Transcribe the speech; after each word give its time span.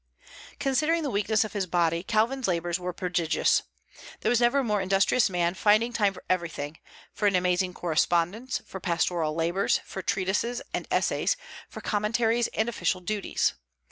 Considering 0.57 1.03
the 1.03 1.11
weakness 1.11 1.43
of 1.43 1.53
his 1.53 1.67
body 1.67 2.01
Calvin's 2.01 2.47
labors 2.47 2.79
were 2.79 2.91
prodigious. 2.91 3.61
There 4.21 4.31
was 4.31 4.41
never 4.41 4.57
a 4.57 4.63
more 4.63 4.81
industrious 4.81 5.29
man, 5.29 5.53
finding 5.53 5.93
time 5.93 6.11
for 6.15 6.23
everything, 6.27 6.79
for 7.13 7.27
an 7.27 7.35
amazing 7.35 7.75
correspondence, 7.75 8.63
for 8.65 8.79
pastoral 8.79 9.35
labors, 9.35 9.79
for 9.85 10.01
treatises 10.01 10.59
and 10.73 10.87
essays, 10.89 11.37
for 11.69 11.81
commentaries 11.81 12.47
and 12.55 12.67
official 12.67 12.99
duties. 13.01 13.53